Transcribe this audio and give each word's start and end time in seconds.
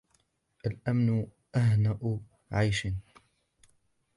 الْأَمْنُ 0.65 1.27
أَهْنَأُ 1.55 2.19
عَيْشٍ 2.53 2.87